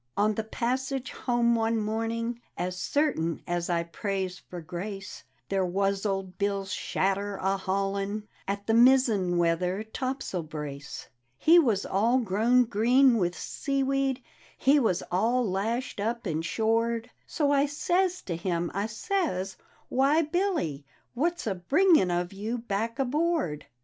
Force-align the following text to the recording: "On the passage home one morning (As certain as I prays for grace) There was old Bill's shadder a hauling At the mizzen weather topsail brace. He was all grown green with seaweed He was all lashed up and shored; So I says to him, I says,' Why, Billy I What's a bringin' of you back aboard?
"On 0.17 0.33
the 0.33 0.43
passage 0.43 1.11
home 1.11 1.53
one 1.53 1.77
morning 1.79 2.41
(As 2.57 2.75
certain 2.75 3.43
as 3.45 3.69
I 3.69 3.83
prays 3.83 4.39
for 4.39 4.59
grace) 4.59 5.23
There 5.49 5.63
was 5.63 6.07
old 6.07 6.39
Bill's 6.39 6.73
shadder 6.73 7.35
a 7.37 7.55
hauling 7.55 8.27
At 8.47 8.65
the 8.65 8.73
mizzen 8.73 9.37
weather 9.37 9.83
topsail 9.83 10.41
brace. 10.41 11.07
He 11.37 11.59
was 11.59 11.85
all 11.85 12.17
grown 12.17 12.63
green 12.65 13.17
with 13.19 13.37
seaweed 13.37 14.23
He 14.57 14.79
was 14.79 15.03
all 15.11 15.47
lashed 15.47 15.99
up 15.99 16.25
and 16.25 16.43
shored; 16.43 17.11
So 17.27 17.51
I 17.51 17.67
says 17.67 18.23
to 18.23 18.35
him, 18.35 18.71
I 18.73 18.87
says,' 18.87 19.55
Why, 19.89 20.23
Billy 20.23 20.83
I 20.87 20.91
What's 21.13 21.45
a 21.45 21.53
bringin' 21.53 22.09
of 22.09 22.33
you 22.33 22.57
back 22.57 22.97
aboard? 22.97 23.67